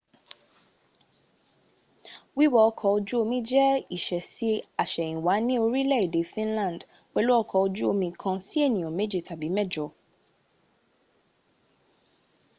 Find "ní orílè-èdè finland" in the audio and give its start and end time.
5.47-6.81